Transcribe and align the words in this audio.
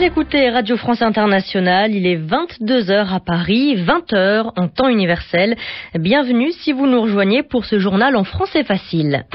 Vous 0.00 0.06
écoutez 0.06 0.48
Radio 0.48 0.78
France 0.78 1.02
Internationale, 1.02 1.94
il 1.94 2.06
est 2.06 2.16
22h 2.16 3.14
à 3.14 3.20
Paris, 3.20 3.76
20h 3.76 4.52
en 4.56 4.66
temps 4.66 4.88
universel. 4.88 5.58
Bienvenue 5.94 6.52
si 6.52 6.72
vous 6.72 6.86
nous 6.86 7.02
rejoignez 7.02 7.42
pour 7.42 7.66
ce 7.66 7.78
journal 7.78 8.16
en 8.16 8.24
français 8.24 8.64
facile. 8.64 9.26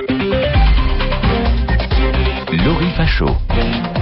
Laurie. 2.52 3.95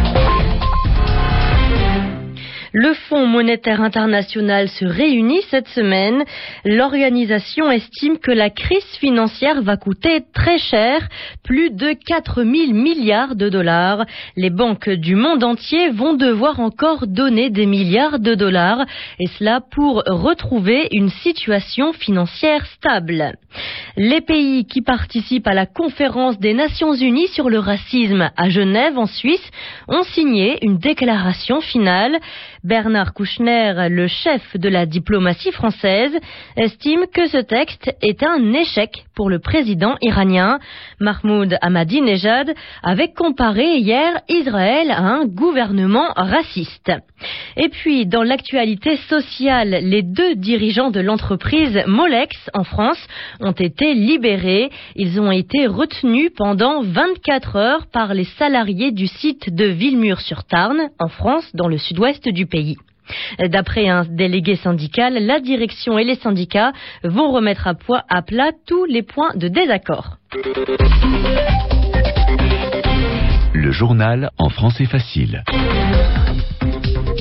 Le 2.75 2.95
Fonds 2.95 3.27
monétaire 3.27 3.81
international 3.81 4.67
se 4.67 4.83
réunit 4.83 5.43
cette 5.51 5.67
semaine. 5.67 6.23
L'organisation 6.65 7.69
estime 7.69 8.17
que 8.17 8.31
la 8.31 8.49
crise 8.49 8.97
financière 8.99 9.61
va 9.61 9.77
coûter 9.77 10.23
très 10.33 10.57
cher, 10.57 11.07
plus 11.43 11.69
de 11.69 11.93
4 11.93 12.41
000 12.41 12.73
milliards 12.73 13.35
de 13.35 13.47
dollars. 13.47 14.05
Les 14.35 14.49
banques 14.49 14.89
du 14.89 15.13
monde 15.13 15.43
entier 15.43 15.91
vont 15.91 16.15
devoir 16.15 16.59
encore 16.59 17.05
donner 17.05 17.51
des 17.51 17.67
milliards 17.67 18.17
de 18.17 18.33
dollars, 18.33 18.87
et 19.19 19.27
cela 19.37 19.61
pour 19.61 20.01
retrouver 20.07 20.87
une 20.93 21.09
situation 21.09 21.93
financière 21.93 22.65
stable. 22.65 23.33
Les 23.97 24.21
pays 24.21 24.65
qui 24.65 24.81
participent 24.81 25.45
à 25.45 25.53
la 25.53 25.67
conférence 25.67 26.39
des 26.39 26.55
Nations 26.55 26.95
Unies 26.95 27.27
sur 27.27 27.51
le 27.51 27.59
racisme 27.59 28.31
à 28.35 28.49
Genève, 28.49 28.97
en 28.97 29.05
Suisse, 29.05 29.51
ont 29.87 30.01
signé 30.01 30.57
une 30.63 30.79
déclaration 30.79 31.61
finale. 31.61 32.17
Bernard 32.63 33.13
Kouchner, 33.13 33.89
le 33.89 34.07
chef 34.07 34.55
de 34.55 34.69
la 34.69 34.85
diplomatie 34.85 35.51
française, 35.51 36.17
estime 36.55 37.07
que 37.13 37.27
ce 37.27 37.39
texte 37.39 37.93
est 38.01 38.23
un 38.23 38.53
échec 38.53 39.03
pour 39.15 39.29
le 39.29 39.39
président 39.39 39.95
iranien. 40.01 40.59
Mahmoud 41.01 41.57
Ahmadinejad 41.61 42.53
avait 42.81 43.11
comparé 43.11 43.75
hier 43.75 44.21
Israël 44.29 44.91
à 44.91 45.01
un 45.01 45.25
gouvernement 45.25 46.07
raciste. 46.15 46.89
Et 47.57 47.67
puis, 47.67 48.05
dans 48.05 48.23
l'actualité 48.23 48.95
sociale, 49.09 49.79
les 49.81 50.01
deux 50.01 50.35
dirigeants 50.35 50.89
de 50.89 51.01
l'entreprise 51.01 51.83
Molex 51.85 52.33
en 52.53 52.63
France 52.63 53.07
ont 53.41 53.51
été 53.51 53.93
libérés. 53.93 54.69
Ils 54.95 55.19
ont 55.19 55.31
été 55.31 55.67
retenus 55.67 56.31
pendant 56.35 56.81
24 56.81 57.55
heures 57.57 57.87
par 57.91 58.13
les 58.13 58.23
salariés 58.23 58.91
du 58.91 59.07
site 59.07 59.53
de 59.53 59.65
Villemur-sur-Tarn, 59.65 60.89
en 60.97 61.09
France, 61.09 61.49
dans 61.53 61.67
le 61.67 61.77
sud-ouest 61.77 62.29
du 62.29 62.45
pays. 62.45 62.52
D'après 63.39 63.89
un 63.89 64.05
délégué 64.05 64.55
syndical, 64.55 65.25
la 65.25 65.39
direction 65.39 65.97
et 65.97 66.03
les 66.03 66.15
syndicats 66.15 66.71
vont 67.03 67.31
remettre 67.31 67.67
à, 67.67 67.73
à 68.09 68.21
plat 68.21 68.51
tous 68.65 68.85
les 68.85 69.03
points 69.03 69.35
de 69.35 69.47
désaccord. 69.47 70.17
Le 73.53 73.71
journal 73.71 74.29
en 74.37 74.49
français 74.49 74.85
facile. 74.85 75.43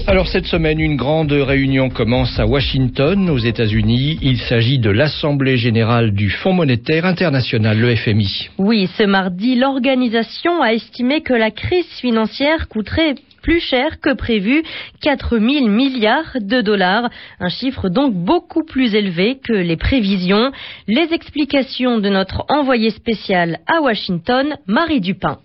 Alors 0.09 0.27
cette 0.27 0.47
semaine, 0.47 0.81
une 0.81 0.97
grande 0.97 1.31
réunion 1.31 1.89
commence 1.89 2.39
à 2.41 2.47
Washington, 2.47 3.31
aux 3.31 3.39
États-Unis. 3.39 4.19
Il 4.21 4.39
s'agit 4.39 4.81
de 4.81 4.91
l'Assemblée 4.91 5.57
générale 5.57 6.13
du 6.13 6.29
Fonds 6.29 6.53
monétaire 6.53 7.07
international, 7.07 7.79
le 7.79 7.95
FMI. 7.95 8.51
Oui, 8.59 8.89
ce 8.99 9.05
mardi, 9.05 9.55
l'organisation 9.55 10.61
a 10.61 10.73
estimé 10.73 11.21
que 11.21 11.33
la 11.33 11.53
crise 11.53 11.87
financière 12.01 12.69
coûterait 12.69 13.15
plus 13.43 13.61
cher 13.61 14.01
que 14.01 14.15
prévu, 14.15 14.65
4 15.03 15.39
000 15.39 15.69
milliards 15.69 16.37
de 16.41 16.61
dollars, 16.61 17.09
un 17.39 17.49
chiffre 17.49 17.89
donc 17.89 18.13
beaucoup 18.13 18.65
plus 18.65 18.95
élevé 18.97 19.39
que 19.43 19.53
les 19.53 19.77
prévisions. 19.77 20.51
Les 20.89 21.13
explications 21.13 21.99
de 21.99 22.09
notre 22.09 22.45
envoyé 22.49 22.91
spécial 22.91 23.61
à 23.67 23.81
Washington, 23.81 24.57
Marie 24.67 25.01
Dupin. 25.01 25.39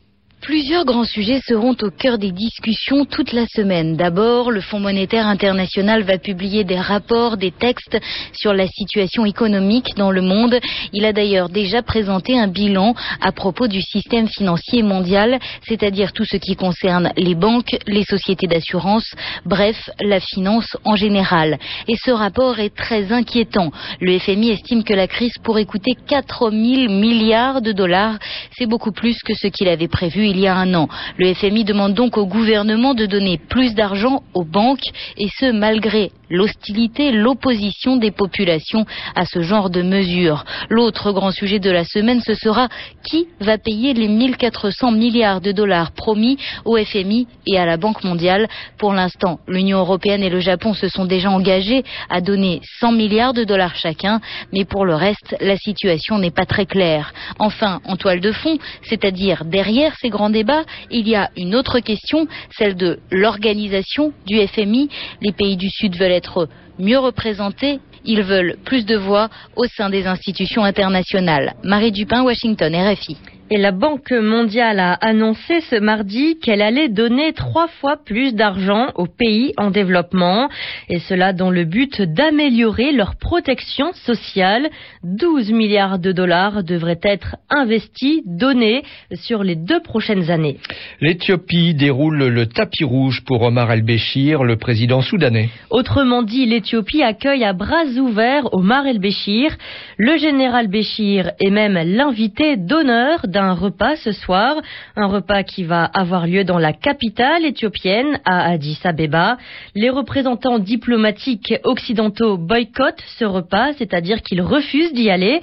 Plusieurs 0.47 0.85
grands 0.85 1.03
sujets 1.03 1.41
seront 1.45 1.75
au 1.81 1.91
cœur 1.91 2.17
des 2.17 2.31
discussions 2.31 3.03
toute 3.03 3.33
la 3.33 3.45
semaine. 3.47 3.97
D'abord, 3.97 4.49
le 4.49 4.61
Fonds 4.61 4.79
monétaire 4.79 5.27
international 5.27 6.03
va 6.03 6.17
publier 6.17 6.63
des 6.63 6.79
rapports, 6.79 7.35
des 7.35 7.51
textes 7.51 7.97
sur 8.31 8.53
la 8.53 8.65
situation 8.65 9.25
économique 9.25 9.93
dans 9.97 10.09
le 10.09 10.21
monde. 10.21 10.57
Il 10.93 11.03
a 11.03 11.11
d'ailleurs 11.11 11.49
déjà 11.49 11.81
présenté 11.81 12.39
un 12.39 12.47
bilan 12.47 12.95
à 13.19 13.33
propos 13.33 13.67
du 13.67 13.81
système 13.81 14.29
financier 14.29 14.83
mondial, 14.83 15.37
c'est-à-dire 15.67 16.13
tout 16.13 16.23
ce 16.23 16.37
qui 16.37 16.55
concerne 16.55 17.11
les 17.17 17.35
banques, 17.35 17.75
les 17.85 18.05
sociétés 18.05 18.47
d'assurance, 18.47 19.15
bref, 19.45 19.89
la 19.99 20.21
finance 20.21 20.77
en 20.85 20.95
général. 20.95 21.59
Et 21.89 21.97
ce 21.97 22.11
rapport 22.11 22.57
est 22.59 22.73
très 22.73 23.11
inquiétant. 23.11 23.73
Le 23.99 24.17
FMI 24.17 24.51
estime 24.51 24.85
que 24.85 24.93
la 24.93 25.09
crise 25.09 25.37
pourrait 25.43 25.65
coûter 25.65 25.91
4 26.07 26.51
000 26.51 26.53
milliards 26.89 27.61
de 27.61 27.73
dollars. 27.73 28.17
C'est 28.57 28.65
beaucoup 28.65 28.93
plus 28.93 29.17
que 29.23 29.33
ce 29.33 29.47
qu'il 29.47 29.67
avait 29.67 29.89
prévu 29.89 30.36
il 30.37 30.43
y 30.43 30.47
a 30.47 30.55
un 30.55 30.73
an. 30.75 30.87
Le 31.17 31.33
FMI 31.33 31.63
demande 31.63 31.93
donc 31.93 32.17
au 32.17 32.25
gouvernement 32.25 32.93
de 32.93 33.05
donner 33.05 33.37
plus 33.37 33.73
d'argent 33.73 34.21
aux 34.33 34.45
banques 34.45 34.85
et 35.17 35.27
ce 35.39 35.51
malgré 35.51 36.11
l'hostilité, 36.29 37.11
l'opposition 37.11 37.97
des 37.97 38.11
populations 38.11 38.85
à 39.15 39.25
ce 39.25 39.41
genre 39.41 39.69
de 39.69 39.81
mesures. 39.81 40.45
L'autre 40.69 41.11
grand 41.11 41.31
sujet 41.31 41.59
de 41.59 41.71
la 41.71 41.83
semaine, 41.83 42.21
ce 42.21 42.33
sera 42.33 42.67
qui 43.03 43.27
va 43.39 43.57
payer 43.57 43.93
les 43.93 44.07
1400 44.07 44.91
milliards 44.91 45.41
de 45.41 45.51
dollars 45.51 45.91
promis 45.91 46.37
au 46.65 46.77
FMI 46.77 47.27
et 47.45 47.57
à 47.57 47.65
la 47.65 47.77
Banque 47.77 48.03
mondiale. 48.03 48.47
Pour 48.77 48.93
l'instant, 48.93 49.39
l'Union 49.47 49.79
européenne 49.79 50.23
et 50.23 50.29
le 50.29 50.39
Japon 50.39 50.73
se 50.73 50.87
sont 50.87 51.05
déjà 51.05 51.29
engagés 51.29 51.83
à 52.09 52.21
donner 52.21 52.61
100 52.79 52.91
milliards 52.91 53.33
de 53.33 53.43
dollars 53.43 53.75
chacun, 53.75 54.19
mais 54.51 54.65
pour 54.65 54.85
le 54.85 54.95
reste, 54.95 55.35
la 55.39 55.57
situation 55.57 56.19
n'est 56.19 56.31
pas 56.31 56.45
très 56.45 56.65
claire. 56.65 57.13
Enfin, 57.39 57.79
en 57.85 57.95
toile 57.95 58.19
de 58.19 58.31
fond, 58.31 58.57
c'est-à-dire 58.83 59.45
derrière 59.45 59.95
ces 59.99 60.09
grand 60.09 60.29
débat, 60.29 60.63
il 60.91 61.07
y 61.07 61.15
a 61.15 61.29
une 61.37 61.55
autre 61.55 61.79
question, 61.79 62.27
celle 62.57 62.75
de 62.75 62.99
l'organisation 63.11 64.13
du 64.25 64.45
FMI. 64.45 64.89
Les 65.21 65.31
pays 65.31 65.57
du 65.57 65.69
Sud 65.69 65.95
veulent 65.95 66.11
être 66.17 66.49
mieux 66.77 66.99
représentés. 66.99 67.79
Ils 68.07 68.23
veulent 68.23 68.55
plus 68.63 68.85
de 68.85 68.95
voix 68.95 69.29
au 69.55 69.65
sein 69.65 69.89
des 69.89 70.07
institutions 70.07 70.63
internationales. 70.63 71.53
Marie 71.63 71.91
Dupin, 71.91 72.23
Washington, 72.23 72.73
RFI. 72.73 73.17
Et 73.49 73.57
la 73.57 73.71
Banque 73.71 74.11
mondiale 74.11 74.81
a 74.81 74.91
annoncé 74.95 75.61
ce 75.69 75.77
mardi 75.77 76.37
qu'elle 76.37 76.61
allait 76.61 76.89
donner 76.89 77.31
trois 77.31 77.69
fois 77.69 77.95
plus 77.95 78.35
d'argent 78.35 78.87
aux 78.95 79.07
pays 79.07 79.53
en 79.55 79.71
développement, 79.71 80.49
et 80.89 80.99
cela 80.99 81.31
dans 81.31 81.49
le 81.49 81.63
but 81.63 82.01
d'améliorer 82.01 82.91
leur 82.91 83.15
protection 83.15 83.93
sociale. 83.93 84.69
12 85.03 85.51
milliards 85.53 85.97
de 85.97 86.11
dollars 86.11 86.65
devraient 86.65 86.99
être 87.03 87.37
investis, 87.49 88.21
donnés 88.25 88.83
sur 89.13 89.43
les 89.43 89.55
deux 89.55 89.81
prochaines 89.81 90.29
années. 90.29 90.57
L'Éthiopie 90.99 91.73
déroule 91.73 92.27
le 92.27 92.47
tapis 92.47 92.83
rouge 92.83 93.23
pour 93.25 93.43
Omar 93.43 93.71
el-Béchir, 93.71 94.43
le 94.43 94.57
président 94.57 95.01
soudanais. 95.01 95.49
Autrement 95.69 96.21
dit, 96.21 96.45
l'Éthiopie 96.45 97.01
accueille 97.01 97.45
à 97.45 97.53
bras 97.53 97.85
ouverts 97.99 98.53
Omar 98.53 98.85
el-Béchir. 98.87 99.55
Le 99.97 100.17
général 100.17 100.67
Béchir 100.67 101.31
est 101.39 101.49
même 101.49 101.79
l'invité 101.83 102.57
d'honneur 102.57 103.25
un 103.37 103.53
repas 103.53 103.95
ce 103.97 104.11
soir, 104.11 104.55
un 104.95 105.07
repas 105.07 105.43
qui 105.43 105.63
va 105.63 105.85
avoir 105.85 106.27
lieu 106.27 106.43
dans 106.43 106.59
la 106.59 106.73
capitale 106.73 107.45
éthiopienne, 107.45 108.19
à 108.25 108.49
Addis 108.49 108.79
Abeba. 108.83 109.37
Les 109.75 109.89
représentants 109.89 110.59
diplomatiques 110.59 111.53
occidentaux 111.63 112.37
boycottent 112.37 113.03
ce 113.19 113.25
repas, 113.25 113.73
c'est-à-dire 113.77 114.21
qu'ils 114.21 114.41
refusent 114.41 114.93
d'y 114.93 115.09
aller, 115.09 115.41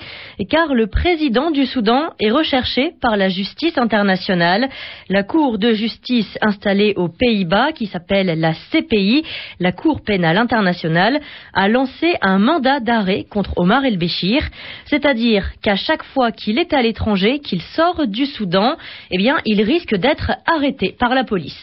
car 0.51 0.75
le 0.75 0.87
président 0.87 1.51
du 1.51 1.67
Soudan 1.67 2.11
est 2.21 2.31
recherché 2.31 2.93
par 3.01 3.17
la 3.17 3.29
justice 3.29 3.79
internationale. 3.79 4.69
La 5.09 5.23
Cour 5.23 5.59
de 5.59 5.73
justice 5.73 6.39
installée 6.43 6.95
aux 6.97 7.09
Pays-Bas, 7.09 7.73
qui 7.73 7.87
s'appelle 7.87 8.39
la 8.39 8.53
CPI, 8.71 9.25
la 9.61 9.73
Cour 9.73 10.03
pénale 10.03 10.39
internationale, 10.39 11.21
a 11.53 11.69
lancé 11.69 12.15
un 12.21 12.39
mandat 12.45 12.81
d'arrêt 12.81 13.25
contre 13.29 13.57
Omar 13.57 13.85
el-Béchir, 13.85 14.43
c'est-à-dire 14.87 15.51
qu'à 15.63 15.77
chaque 15.77 16.05
fois 16.05 16.31
qu'il 16.31 16.59
est 16.59 16.73
à 16.73 16.83
l'étranger, 16.83 17.41
qu'il 17.41 17.63
sort 17.63 18.07
du 18.07 18.27
Soudan, 18.27 18.77
eh 19.11 19.19
bien, 19.19 19.39
il 19.45 19.63
risque 19.63 19.95
d'être 19.97 20.33
arrêté 20.47 20.95
par 20.97 21.15
la 21.15 21.25
police. 21.25 21.59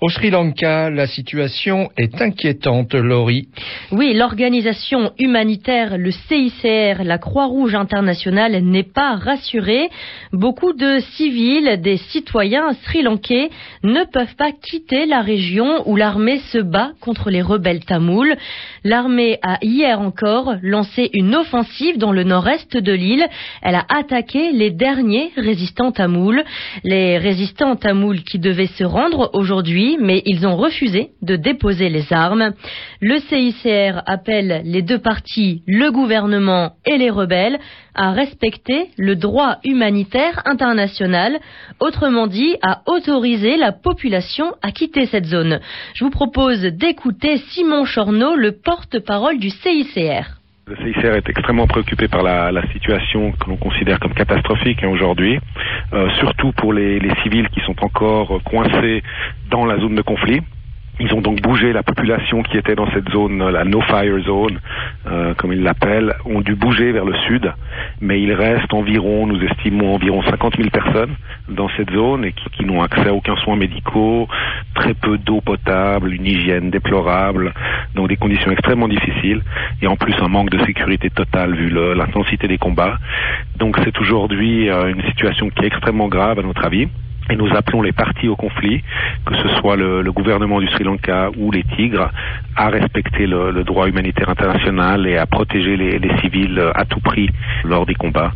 Au 0.00 0.08
Sri 0.08 0.30
Lanka, 0.30 0.90
la 0.90 1.06
situation 1.06 1.88
est 1.96 2.20
inquiétante, 2.20 2.94
Laurie. 2.94 3.48
Oui, 3.92 4.12
l'organisation 4.12 5.12
humanitaire, 5.20 5.96
le 5.98 6.10
CICR, 6.10 7.04
la 7.04 7.18
Croix-Rouge 7.18 7.76
internationale, 7.76 8.60
n'est 8.60 8.82
pas 8.82 9.14
rassurée. 9.14 9.88
Beaucoup 10.32 10.72
de 10.72 10.98
civils, 11.16 11.80
des 11.80 11.96
citoyens 11.96 12.72
sri-lankais 12.82 13.50
ne 13.84 14.02
peuvent 14.04 14.34
pas 14.36 14.50
quitter 14.50 15.06
la 15.06 15.20
région 15.20 15.88
où 15.88 15.94
l'armée 15.94 16.40
se 16.50 16.58
bat 16.58 16.90
contre 17.00 17.30
les 17.30 17.42
rebelles 17.42 17.84
tamouls. 17.84 18.34
L'armée 18.82 19.38
a 19.42 19.58
hier 19.62 20.00
encore 20.00 20.54
lancé 20.62 21.08
une 21.12 21.36
offensive 21.36 21.98
dans 21.98 22.12
le 22.12 22.24
nord-est 22.24 22.76
de 22.76 22.92
l'île. 22.92 23.26
Elle 23.62 23.76
a 23.76 23.86
attaqué 23.88 24.50
les 24.50 24.70
derniers 24.70 25.30
résistants 25.36 25.92
tamouls. 25.92 26.42
Les 26.82 27.16
résistants 27.16 27.76
tamouls 27.76 28.24
qui 28.24 28.40
devaient 28.40 28.66
se 28.66 28.84
rendre 28.84 29.30
aujourd'hui 29.34 29.83
mais 30.00 30.22
ils 30.26 30.46
ont 30.46 30.56
refusé 30.56 31.10
de 31.22 31.36
déposer 31.36 31.88
les 31.88 32.12
armes. 32.12 32.52
Le 33.00 33.18
CICR 33.18 34.02
appelle 34.06 34.62
les 34.64 34.82
deux 34.82 34.98
parties, 34.98 35.62
le 35.66 35.90
gouvernement 35.90 36.72
et 36.84 36.96
les 36.96 37.10
rebelles, 37.10 37.58
à 37.94 38.12
respecter 38.12 38.88
le 38.96 39.16
droit 39.16 39.58
humanitaire 39.64 40.42
international, 40.44 41.38
autrement 41.80 42.26
dit 42.26 42.56
à 42.62 42.82
autoriser 42.86 43.56
la 43.56 43.72
population 43.72 44.54
à 44.62 44.72
quitter 44.72 45.06
cette 45.06 45.26
zone. 45.26 45.60
Je 45.94 46.04
vous 46.04 46.10
propose 46.10 46.60
d'écouter 46.62 47.38
Simon 47.50 47.84
Chorneau, 47.84 48.34
le 48.34 48.52
porte-parole 48.52 49.38
du 49.38 49.50
CICR. 49.50 50.43
Le 50.66 50.76
CICR 50.76 51.14
est 51.16 51.28
extrêmement 51.28 51.66
préoccupé 51.66 52.08
par 52.08 52.22
la, 52.22 52.66
situation 52.72 53.32
que 53.32 53.50
l'on 53.50 53.56
considère 53.58 54.00
comme 54.00 54.14
catastrophique 54.14 54.82
hein, 54.82 54.88
aujourd'hui, 54.88 55.38
euh, 55.92 56.08
surtout 56.18 56.52
pour 56.52 56.72
les, 56.72 56.98
les, 56.98 57.14
civils 57.22 57.50
qui 57.50 57.60
sont 57.60 57.76
encore 57.84 58.42
coincés 58.44 59.02
dans 59.50 59.66
la 59.66 59.78
zone 59.78 59.94
de 59.94 60.00
conflit. 60.00 60.40
Ils 61.00 61.12
ont 61.12 61.20
donc 61.20 61.40
bougé 61.42 61.72
la 61.72 61.82
population 61.82 62.42
qui 62.44 62.56
était 62.56 62.76
dans 62.76 62.88
cette 62.92 63.08
zone, 63.10 63.48
la 63.48 63.64
no 63.64 63.80
fire 63.80 64.18
zone, 64.20 64.60
euh, 65.06 65.34
comme 65.34 65.52
ils 65.52 65.62
l'appellent, 65.62 66.14
ont 66.24 66.40
dû 66.40 66.54
bouger 66.54 66.92
vers 66.92 67.04
le 67.04 67.14
sud, 67.26 67.52
mais 68.00 68.22
il 68.22 68.32
reste 68.32 68.72
environ, 68.72 69.26
nous 69.26 69.42
estimons 69.42 69.94
environ 69.94 70.22
50 70.22 70.56
000 70.56 70.70
personnes 70.70 71.14
dans 71.48 71.68
cette 71.76 71.90
zone 71.90 72.24
et 72.24 72.32
qui, 72.32 72.48
qui 72.50 72.64
n'ont 72.64 72.80
accès 72.80 73.08
à 73.08 73.14
aucun 73.14 73.34
soin 73.36 73.56
médicaux, 73.56 74.28
très 74.74 74.94
peu 74.94 75.18
d'eau 75.18 75.40
potable, 75.40 76.12
une 76.12 76.26
hygiène 76.26 76.70
déplorable, 76.70 77.52
donc 77.96 78.08
des 78.08 78.16
conditions 78.16 78.52
extrêmement 78.52 78.88
difficiles 78.88 79.42
et 79.82 79.88
en 79.88 79.96
plus 79.96 80.14
un 80.20 80.28
manque 80.28 80.50
de 80.50 80.64
sécurité 80.64 81.10
totale 81.10 81.54
vu 81.54 81.70
l'intensité 81.70 82.46
des 82.46 82.58
combats. 82.58 82.98
Donc 83.56 83.76
c'est 83.82 83.98
aujourd'hui 83.98 84.70
euh, 84.70 84.90
une 84.90 85.02
situation 85.02 85.50
qui 85.50 85.64
est 85.64 85.68
extrêmement 85.68 86.08
grave 86.08 86.38
à 86.38 86.42
notre 86.42 86.64
avis. 86.64 86.88
Et 87.30 87.36
nous 87.36 87.48
appelons 87.56 87.82
les 87.82 87.92
partis 87.92 88.28
au 88.28 88.36
conflit, 88.36 88.82
que 89.24 89.34
ce 89.36 89.48
soit 89.56 89.76
le, 89.76 90.12
gouvernement 90.12 90.60
du 90.60 90.68
Sri 90.68 90.84
Lanka 90.84 91.30
ou 91.36 91.50
les 91.50 91.62
Tigres, 91.62 92.10
à 92.56 92.68
respecter 92.68 93.26
le, 93.26 93.64
droit 93.64 93.88
humanitaire 93.88 94.28
international 94.28 95.06
et 95.06 95.16
à 95.16 95.26
protéger 95.26 95.76
les 95.76 96.20
civils 96.20 96.62
à 96.74 96.84
tout 96.84 97.00
prix 97.00 97.30
lors 97.64 97.86
des 97.86 97.94
combats. 97.94 98.32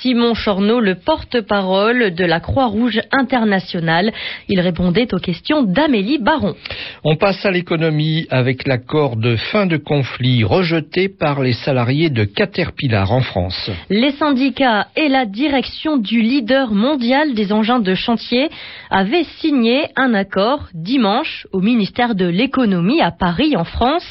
Simon 0.00 0.34
Chorneau, 0.34 0.78
le 0.78 0.94
porte-parole 0.94 2.14
de 2.14 2.24
la 2.24 2.38
Croix-Rouge 2.38 3.00
internationale. 3.10 4.12
Il 4.48 4.60
répondait 4.60 5.12
aux 5.12 5.18
questions 5.18 5.64
d'Amélie 5.64 6.18
Baron. 6.18 6.54
On 7.02 7.16
passe 7.16 7.44
à 7.44 7.50
l'économie 7.50 8.26
avec 8.30 8.68
l'accord 8.68 9.16
de 9.16 9.34
fin 9.34 9.66
de 9.66 9.76
conflit 9.76 10.44
rejeté 10.44 11.08
par 11.08 11.40
les 11.42 11.52
salariés 11.52 12.10
de 12.10 12.22
Caterpillar 12.22 13.10
en 13.10 13.22
France. 13.22 13.70
Les 13.90 14.12
syndicats 14.12 14.86
et 14.94 15.08
la 15.08 15.26
direction 15.26 15.96
du 15.96 16.20
leader 16.20 16.72
mondial 16.72 17.34
des 17.34 17.52
engins 17.52 17.80
de 17.80 17.94
chantier 17.94 18.50
avaient 18.90 19.26
signé 19.40 19.86
un 19.96 20.14
accord 20.14 20.68
dimanche 20.74 21.46
au 21.52 21.60
ministère 21.60 22.14
de 22.14 22.26
l'économie 22.26 23.00
à 23.00 23.10
Paris 23.10 23.56
en 23.56 23.64
France. 23.64 24.06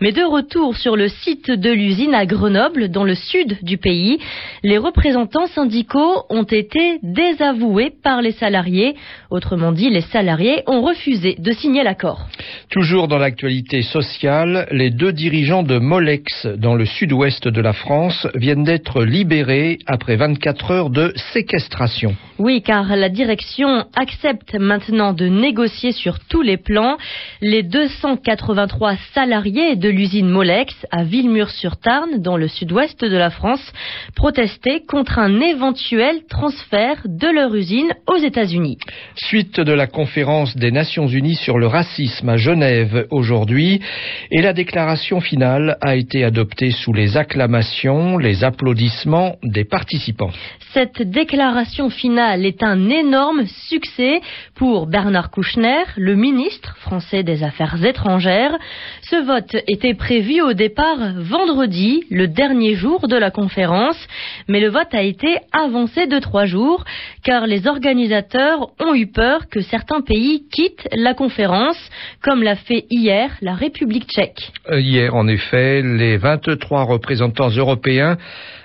Mais 0.00 0.12
de 0.12 0.22
retour 0.22 0.76
sur 0.76 0.96
le 0.96 1.08
site 1.08 1.50
de 1.50 1.70
l'usine 1.70 2.14
à 2.14 2.24
Grenoble, 2.24 2.88
dans 2.88 3.04
le 3.04 3.14
sud 3.14 3.58
du 3.62 3.76
pays, 3.76 4.18
les 4.62 4.78
représentants 4.78 5.25
représentants 5.26 5.52
syndicaux 5.54 6.24
ont 6.30 6.44
été 6.44 7.00
désavoués 7.02 7.90
par 8.02 8.22
les 8.22 8.32
salariés. 8.32 8.94
Autrement 9.30 9.72
dit, 9.72 9.90
les 9.90 10.02
salariés 10.02 10.62
ont 10.66 10.82
refusé 10.82 11.34
de 11.38 11.52
signer 11.52 11.82
l'accord. 11.82 12.26
Toujours 12.76 13.08
dans 13.08 13.16
l'actualité 13.16 13.80
sociale, 13.80 14.68
les 14.70 14.90
deux 14.90 15.10
dirigeants 15.10 15.62
de 15.62 15.78
Molex 15.78 16.46
dans 16.58 16.74
le 16.74 16.84
sud-ouest 16.84 17.48
de 17.48 17.62
la 17.62 17.72
France 17.72 18.26
viennent 18.34 18.64
d'être 18.64 19.02
libérés 19.02 19.78
après 19.86 20.16
24 20.16 20.70
heures 20.72 20.90
de 20.90 21.14
séquestration. 21.32 22.14
Oui, 22.38 22.60
car 22.60 22.94
la 22.94 23.08
direction 23.08 23.86
accepte 23.96 24.56
maintenant 24.56 25.14
de 25.14 25.24
négocier 25.24 25.92
sur 25.92 26.18
tous 26.28 26.42
les 26.42 26.58
plans. 26.58 26.98
Les 27.40 27.62
283 27.62 28.96
salariés 29.14 29.76
de 29.76 29.88
l'usine 29.88 30.28
Molex 30.28 30.74
à 30.90 31.02
Villemur-sur-Tarn, 31.02 32.18
dans 32.18 32.36
le 32.36 32.46
sud-ouest 32.46 33.02
de 33.02 33.16
la 33.16 33.30
France, 33.30 33.72
protestaient 34.14 34.82
contre 34.86 35.18
un 35.18 35.40
éventuel 35.40 36.26
transfert 36.28 37.00
de 37.06 37.28
leur 37.28 37.54
usine 37.54 37.94
aux 38.06 38.18
États-Unis. 38.18 38.76
Suite 39.14 39.60
de 39.60 39.72
la 39.72 39.86
conférence 39.86 40.54
des 40.58 40.70
Nations 40.70 41.06
Unies 41.06 41.36
sur 41.36 41.56
le 41.56 41.68
racisme 41.68 42.28
à 42.28 42.36
Genève 42.36 42.65
aujourd'hui, 43.10 43.80
et 44.30 44.42
la 44.42 44.52
déclaration 44.52 45.20
finale 45.20 45.76
a 45.80 45.96
été 45.96 46.24
adoptée 46.24 46.70
sous 46.70 46.92
les 46.92 47.16
acclamations, 47.16 48.18
les 48.18 48.44
applaudissements 48.44 49.36
des 49.42 49.64
participants. 49.64 50.30
Cette 50.72 51.02
déclaration 51.02 51.88
finale 51.88 52.44
est 52.44 52.62
un 52.62 52.90
énorme 52.90 53.46
succès 53.68 54.20
pour 54.56 54.86
Bernard 54.86 55.30
Kouchner, 55.30 55.84
le 55.96 56.16
ministre 56.16 56.76
français 56.80 57.22
des 57.22 57.42
Affaires 57.42 57.82
étrangères. 57.84 58.56
Ce 59.02 59.16
vote 59.24 59.56
était 59.68 59.94
prévu 59.94 60.42
au 60.42 60.52
départ 60.52 60.98
vendredi, 61.16 62.04
le 62.10 62.28
dernier 62.28 62.74
jour 62.74 63.08
de 63.08 63.16
la 63.16 63.30
conférence, 63.30 63.96
mais 64.48 64.60
le 64.60 64.68
vote 64.68 64.92
a 64.92 65.02
été 65.02 65.38
avancé 65.52 66.06
de 66.06 66.18
trois 66.18 66.44
jours 66.44 66.84
car 67.24 67.46
les 67.46 67.66
organisateurs 67.66 68.70
ont 68.80 68.94
eu 68.94 69.06
peur 69.06 69.48
que 69.48 69.60
certains 69.60 70.00
pays 70.00 70.46
quittent 70.50 70.88
la 70.92 71.14
conférence, 71.14 71.78
comme 72.22 72.42
l'a 72.46 72.54
fait 72.54 72.86
hier 72.90 73.36
la 73.42 73.54
République 73.54 74.06
tchèque. 74.08 74.52
Euh, 74.70 74.80
hier, 74.80 75.16
en 75.16 75.26
effet, 75.26 75.82
les 75.82 76.16
23 76.16 76.84
représentants 76.84 77.48
européens 77.48 78.18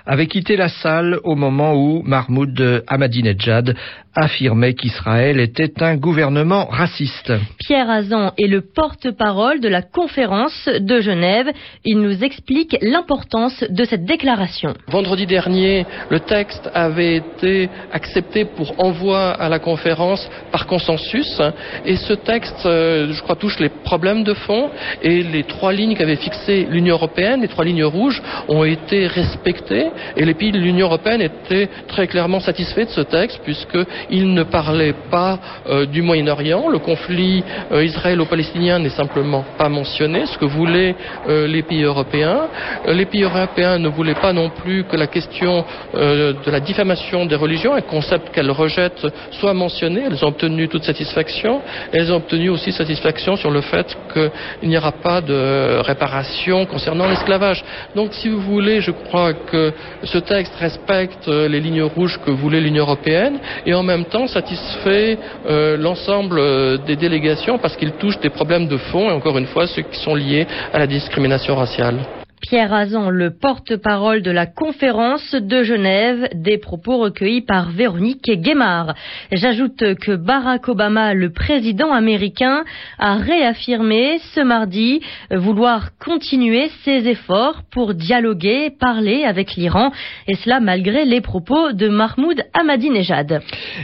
avait 0.06 0.26
quitté 0.26 0.56
la 0.56 0.68
salle 0.68 1.18
au 1.24 1.34
moment 1.34 1.74
où 1.74 2.02
Mahmoud 2.02 2.84
Ahmadinejad 2.86 3.74
affirmait 4.14 4.74
qu'Israël 4.74 5.40
était 5.40 5.82
un 5.82 5.96
gouvernement 5.96 6.66
raciste. 6.66 7.32
Pierre 7.58 7.88
Azan 7.88 8.32
est 8.38 8.46
le 8.46 8.60
porte-parole 8.60 9.60
de 9.60 9.68
la 9.68 9.80
conférence 9.80 10.68
de 10.68 11.00
Genève. 11.00 11.50
Il 11.84 12.00
nous 12.00 12.22
explique 12.22 12.76
l'importance 12.82 13.64
de 13.68 13.84
cette 13.84 14.04
déclaration. 14.04 14.74
Vendredi 14.88 15.26
dernier, 15.26 15.86
le 16.10 16.20
texte 16.20 16.68
avait 16.74 17.16
été 17.16 17.70
accepté 17.92 18.44
pour 18.44 18.74
envoi 18.84 19.30
à 19.30 19.48
la 19.48 19.58
conférence 19.58 20.28
par 20.50 20.66
consensus 20.66 21.40
et 21.86 21.96
ce 21.96 22.12
texte, 22.12 22.66
euh, 22.66 23.12
je 23.12 23.22
crois, 23.22 23.36
touche 23.36 23.58
les 23.60 23.70
problèmes 23.70 24.24
de 24.24 24.34
fond 24.34 24.70
et 25.02 25.22
les 25.22 25.44
trois 25.44 25.72
lignes 25.72 25.94
qu'avait 25.96 26.16
fixées 26.16 26.66
l'Union 26.70 26.96
européenne, 26.96 27.40
les 27.40 27.48
trois 27.48 27.64
lignes 27.64 27.84
rouges, 27.84 28.22
ont 28.48 28.64
été 28.64 29.06
respectées 29.06 29.86
et 30.16 30.24
les 30.24 30.34
pays 30.34 30.52
de 30.52 30.58
l'Union 30.58 30.86
européenne 30.86 31.20
étaient 31.20 31.68
très 31.88 32.06
clairement 32.06 32.40
satisfaits 32.40 32.84
de 32.84 32.90
ce 32.90 33.00
texte 33.00 33.40
puisqu'il 33.44 34.34
ne 34.34 34.42
parlait 34.42 34.94
pas 35.10 35.38
euh, 35.68 35.86
du 35.86 36.02
Moyen-Orient. 36.02 36.68
Le 36.68 36.78
conflit 36.78 37.44
euh, 37.70 37.84
israélo-palestinien 37.84 38.78
n'est 38.78 38.90
simplement 38.90 39.44
pas 39.58 39.68
mentionné, 39.68 40.26
ce 40.26 40.38
que 40.38 40.44
voulaient 40.44 40.94
euh, 41.28 41.46
les 41.46 41.62
pays 41.62 41.82
européens. 41.82 42.48
les 42.86 43.06
pays 43.06 43.22
européens 43.22 43.78
ne 43.78 43.88
voulaient 43.88 44.14
pas 44.14 44.32
non 44.32 44.50
plus 44.50 44.84
que 44.84 44.96
la 44.96 45.06
question 45.06 45.64
de 45.94 46.50
la 46.50 46.60
diffamation 46.60 47.26
des 47.26 47.36
religions, 47.36 47.74
un 47.74 47.80
concept 47.80 48.30
qu'elles 48.32 48.50
rejettent, 48.50 49.06
soit 49.32 49.54
mentionné. 49.54 50.02
Elles 50.06 50.24
ont 50.24 50.28
obtenu 50.28 50.68
toute 50.68 50.84
satisfaction. 50.84 51.60
Elles 51.92 52.12
ont 52.12 52.16
obtenu 52.16 52.48
aussi 52.48 52.72
satisfaction 52.72 53.36
sur 53.36 53.50
le 53.50 53.60
fait 53.60 53.96
qu'il 54.12 54.68
n'y 54.68 54.76
aura 54.76 54.92
pas 54.92 55.20
de 55.20 55.80
réparation 55.80 56.66
concernant 56.66 57.08
l'esclavage. 57.08 57.64
Donc, 57.94 58.12
si 58.14 58.28
vous 58.28 58.40
voulez, 58.40 58.80
je 58.80 58.90
crois 58.90 59.32
que 59.34 59.72
ce 60.04 60.18
texte 60.18 60.54
respecte 60.56 61.28
euh, 61.28 61.48
les 61.48 61.60
lignes 61.60 61.82
rouges 61.82 62.18
que 62.24 62.30
voulait 62.30 62.60
l'Union 62.60 62.84
européenne 62.84 63.38
et 63.66 63.74
en 63.74 63.82
même 63.82 64.04
temps 64.04 64.26
satisfait 64.26 65.18
euh, 65.46 65.76
l'ensemble 65.76 66.38
euh, 66.38 66.76
des 66.78 66.96
délégations 66.96 67.58
parce 67.58 67.76
qu'il 67.76 67.92
touche 67.92 68.18
des 68.20 68.30
problèmes 68.30 68.66
de 68.66 68.76
fond 68.76 69.10
et 69.10 69.12
encore 69.12 69.38
une 69.38 69.46
fois 69.46 69.66
ceux 69.66 69.82
qui 69.82 69.98
sont 69.98 70.14
liés 70.14 70.46
à 70.72 70.78
la 70.78 70.86
discrimination 70.86 71.54
raciale. 71.54 72.21
Pierre 72.42 72.74
Azan, 72.74 73.08
le 73.08 73.30
porte-parole 73.30 74.20
de 74.20 74.30
la 74.32 74.46
conférence 74.46 75.34
de 75.34 75.62
Genève, 75.62 76.28
des 76.34 76.58
propos 76.58 76.98
recueillis 76.98 77.40
par 77.40 77.70
Véronique 77.70 78.30
Guémard. 78.30 78.94
J'ajoute 79.30 79.94
que 79.94 80.16
Barack 80.16 80.68
Obama, 80.68 81.14
le 81.14 81.30
président 81.30 81.92
américain, 81.92 82.64
a 82.98 83.14
réaffirmé 83.14 84.18
ce 84.34 84.40
mardi 84.40 85.00
vouloir 85.30 85.96
continuer 85.98 86.68
ses 86.84 87.08
efforts 87.08 87.62
pour 87.70 87.94
dialoguer, 87.94 88.70
parler 88.70 89.24
avec 89.24 89.54
l'Iran, 89.54 89.92
et 90.26 90.34
cela 90.34 90.58
malgré 90.58 91.04
les 91.04 91.20
propos 91.20 91.72
de 91.72 91.88
Mahmoud 91.88 92.42
Ahmadinejad. 92.52 93.40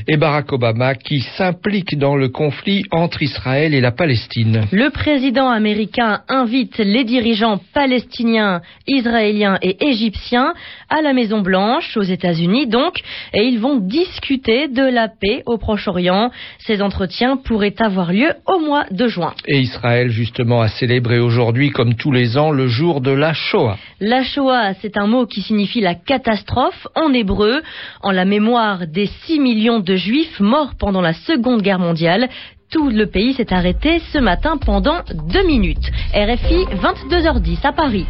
Et 0.09 0.17
Barack 0.17 0.53
Obama 0.53 0.97
qui 0.97 1.21
s'implique 1.21 1.97
dans 1.97 2.17
le 2.17 2.29
conflit 2.29 2.85
entre 2.91 3.23
Israël 3.23 3.73
et 3.73 3.81
la 3.81 3.93
Palestine. 3.93 4.63
Le 4.73 4.91
président 4.91 5.49
américain 5.49 6.23
invite 6.29 6.79
les 6.79 7.05
dirigeants 7.05 7.61
palestiniens 8.49 8.63
israéliens 8.87 9.59
et 9.63 9.77
égyptiens 9.87 10.55
à 10.89 11.03
la 11.03 11.13
Maison 11.13 11.41
Blanche, 11.41 11.97
aux 11.97 12.03
États-Unis 12.03 12.67
donc, 12.67 13.01
et 13.35 13.43
ils 13.43 13.59
vont 13.59 13.77
discuter 13.77 14.69
de 14.69 14.83
la 14.83 15.09
paix 15.09 15.43
au 15.47 15.59
Proche-Orient. 15.59 16.31
Ces 16.59 16.81
entretiens 16.81 17.37
pourraient 17.37 17.75
avoir 17.79 18.13
lieu 18.13 18.31
au 18.47 18.59
mois 18.59 18.85
de 18.91 19.09
juin. 19.09 19.35
Et 19.47 19.61
Israël, 19.61 20.11
justement, 20.11 20.63
a 20.63 20.69
célébré 20.69 21.19
aujourd'hui, 21.19 21.71
comme 21.71 21.95
tous 21.95 22.13
les 22.13 22.39
ans, 22.39 22.51
le 22.51 22.67
jour 22.69 23.01
de 23.01 23.11
la 23.11 23.35
Shoah. 23.35 23.77
La 24.01 24.25
Shoah, 24.25 24.75
c'est 24.81 24.97
un 24.97 25.07
mot 25.07 25.27
qui 25.27 25.43
signifie 25.43 25.81
la 25.81 25.95
catastrophe 25.95 26.87
en 26.95 27.13
hébreu, 27.13 27.63
en 28.03 28.11
la 28.11 28.25
mémoire 28.25 28.87
des 28.87 29.07
6 29.27 29.41
millions 29.41 29.81
de 29.81 29.97
juifs 29.97 30.41
morts 30.41 30.73
pendant 30.79 31.03
la 31.03 31.13
Seconde 31.13 31.63
Guerre 31.63 31.79
mondiale 31.79 32.29
tout 32.71 32.91
le 32.91 33.07
pays 33.07 33.35
s'est 33.35 33.53
arrêté 33.53 34.01
ce 34.13 34.19
matin 34.19 34.57
pendant 34.59 35.01
deux 35.15 35.47
minutes. 35.47 35.91
RFI 36.15 36.67
22h10 36.67 37.67
à 37.67 37.73
Paris. 37.73 38.07